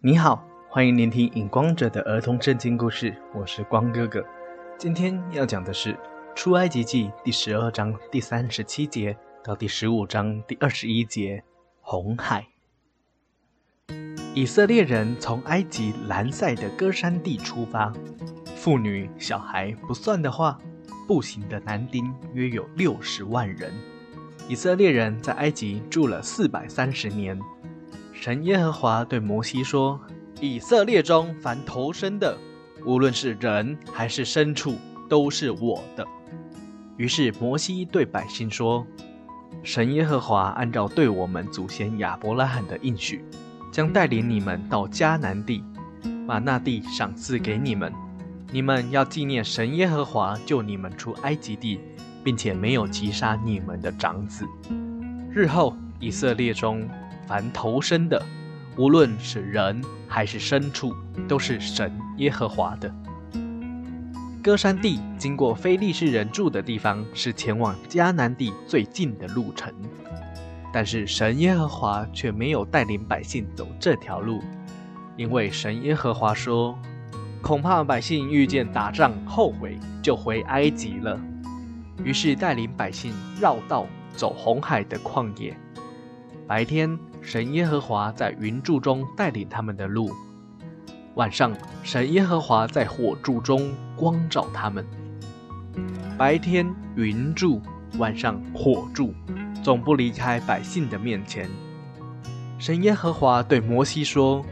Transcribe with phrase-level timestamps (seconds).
[0.00, 4.24] 你好，欢迎聆听影光者的儿童圣经故事，我是光哥哥。
[4.78, 5.92] 今天要讲的是
[6.36, 11.42] 《出埃及记》第十二章第三十七节到第十五章第二十一节。
[11.80, 12.46] 红海，
[14.34, 17.92] 以色列人从埃及兰塞的歌山地出发，
[18.54, 20.56] 妇女小孩不算的话，
[21.08, 23.72] 步行的男丁约有六十万人。
[24.46, 27.36] 以色列人在埃及住了四百三十年。
[28.20, 29.98] 神耶和华对摩西说
[30.42, 32.36] ：“以色列中凡投生的，
[32.84, 34.74] 无论是人还是牲畜，
[35.08, 36.04] 都是我的。”
[36.98, 38.84] 于是摩西对百姓说
[39.62, 43.24] ：“神耶和华按照对我们祖先亚伯拉罕的应许，
[43.70, 45.62] 将带领你们到迦南地，
[46.26, 47.92] 把那地赏赐给你们。
[48.50, 51.78] 你们要纪念神耶和华救你们出埃及地，
[52.24, 54.44] 并且没有击杀你们的长子。
[55.30, 56.84] 日后以色列中。”
[57.28, 58.20] 凡投生的，
[58.74, 60.94] 无论是人还是牲畜，
[61.28, 62.90] 都是神耶和华的。
[64.42, 69.70] 歌山地经过非利士人住的地方，是前往迦南地最近的路程。
[70.72, 74.42] 但是神耶和华却没有带领百姓走这条路，
[75.16, 76.78] 因为神耶和华说
[77.42, 81.20] ：“恐怕百姓遇见打仗后悔，就回埃及了。”
[82.02, 85.54] 于是带领百姓绕道走红海的旷野。
[86.46, 86.98] 白天。
[87.30, 90.10] 神耶和华在云柱中带领他们的路，
[91.16, 94.82] 晚上神耶和华在火柱中光照他们。
[96.16, 97.60] 白天云柱，
[97.98, 99.12] 晚上火柱，
[99.62, 101.46] 总不离开百姓的面前。
[102.58, 104.42] 神耶和华对摩西说：“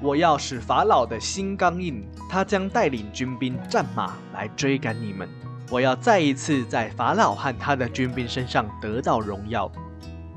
[0.00, 5.28] 我要使法老的心刚硬，他将带领军兵战马来追赶你们。
[5.70, 9.70] 我要再一次在法老和他的军兵身上得到荣耀。”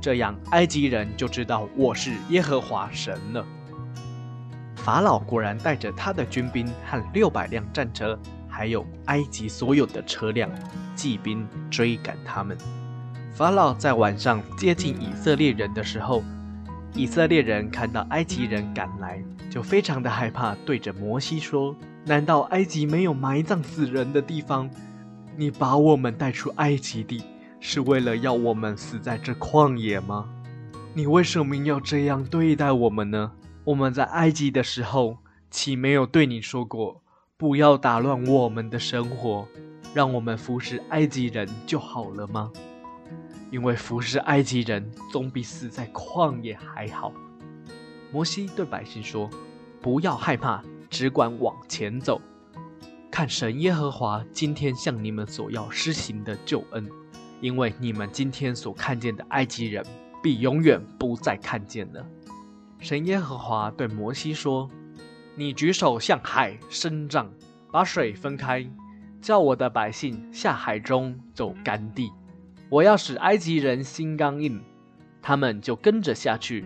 [0.00, 3.44] 这样，埃及人就知道我是耶和华神了。
[4.76, 10.50] 法老果然带着他的军兵和六百辆战车，还有埃及所有的车辆、
[10.96, 12.56] 骑兵追赶他们。
[13.34, 16.22] 法老在晚上接近以色列人的时候，
[16.94, 24.70] 以色列人看到埃及人赶来，就非常的害怕，对着摩西说：“难道埃及没有埋葬死人的地方？
[25.36, 27.22] 你把我们带出埃及地？”
[27.60, 30.28] 是为了要我们死在这旷野吗？
[30.94, 33.32] 你为什么要这样对待我们呢？
[33.64, 35.18] 我们在埃及的时候，
[35.50, 37.02] 岂没有对你说过，
[37.36, 39.46] 不要打乱我们的生活，
[39.94, 42.50] 让我们服侍埃及人就好了吗？
[43.50, 47.12] 因为服侍埃及人总比死在旷野还好。
[48.10, 49.28] 摩西对百姓说
[49.82, 52.20] ：“不要害怕，只管往前走，
[53.10, 56.88] 看神耶和华今天向你们所要施行的救恩。”
[57.40, 59.84] 因为你们今天所看见的埃及人，
[60.22, 62.06] 必永远不再看见了。
[62.78, 64.68] 神耶和华对摩西说
[65.36, 67.30] ：“你举手向海伸杖，
[67.72, 68.66] 把水分开，
[69.22, 72.10] 叫我的百姓下海中走干地。
[72.68, 74.60] 我要使埃及人心刚硬，
[75.22, 76.64] 他们就跟着下去。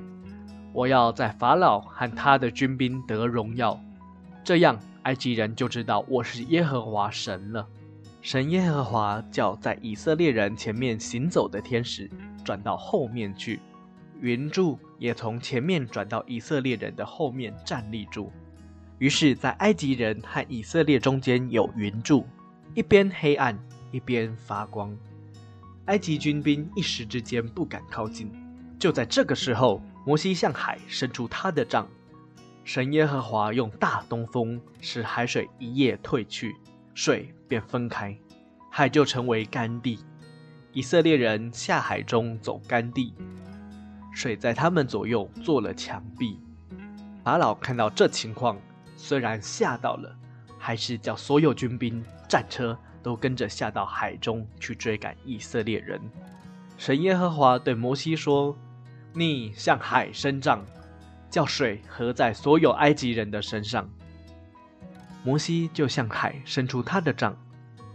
[0.73, 3.81] 我要在法老和他的军兵得荣耀，
[4.43, 7.67] 这样埃及人就知道我是耶和华神了。”
[8.25, 12.11] 神耶和华叫在以色列人前面行走的天使
[12.43, 13.61] 转到后面去，
[14.19, 18.33] 云柱也从前面转到以色列人的后面站立住。
[18.97, 22.27] 于是，在埃及人和以色列中间有云柱，
[22.73, 23.59] 一边黑暗，
[23.91, 24.97] 一边发光。
[25.85, 28.33] 埃及军兵一时之间不敢靠近。
[28.79, 31.87] 就在这个时候，摩西向海伸出他的杖，
[32.65, 36.57] 神耶和华用大东风使海水一夜退去。
[36.95, 38.17] 水便分开，
[38.71, 39.99] 海就成为干地。
[40.73, 43.13] 以色列人下海中走干地，
[44.13, 46.39] 水在他们左右做了墙壁。
[47.25, 48.57] 法老看到这情况，
[48.97, 50.17] 虽然吓到了，
[50.59, 56.01] 还是叫所有军兵、战车都跟着下到海中去追赶以色列人。
[56.77, 58.57] 神耶和华对摩西说
[59.15, 60.65] ：“你向海伸杖，
[61.29, 63.89] 叫水合在所有埃及人的身上。”
[65.25, 67.35] 摩西就向海伸出他的杖，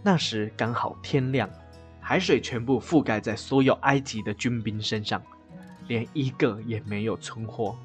[0.02, 1.48] 那时刚好天亮，
[2.00, 5.22] 海水全部覆盖在所有埃及的军兵身上，
[5.86, 7.78] 连一个也没有存活。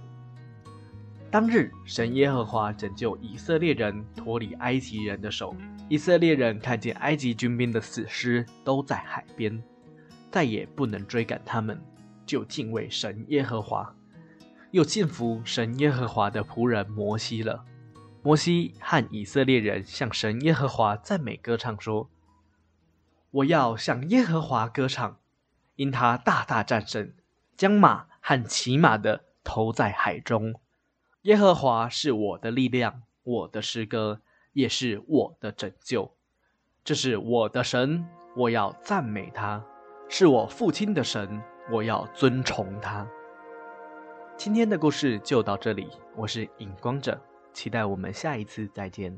[1.29, 5.55] 当日，神耶和华拯救以色列人脱离埃及人的手。
[5.87, 9.61] 以色列人看见埃及军兵的死尸都在海边，
[10.31, 11.79] 再也不能追赶他们，
[12.25, 13.95] 就敬畏神耶和华，
[14.71, 17.63] 又信服神耶和华的仆人摩西了。
[18.25, 22.09] 摩西和以色列人向神耶和华赞美歌唱说
[23.29, 25.19] ：“我要向耶和华歌唱，
[25.75, 27.13] 因他大大战胜，
[27.55, 30.55] 将马和骑马的投在海中。
[31.21, 34.21] 耶和华是我的力量，我的诗歌，
[34.53, 36.11] 也是我的拯救。
[36.83, 39.61] 这是我的神，我要赞美他；
[40.09, 43.07] 是我父亲的神，我要尊崇他。
[44.35, 47.21] 今天的故事就到这里，我是影光者，
[47.55, 49.17] 期待我们下一次再见。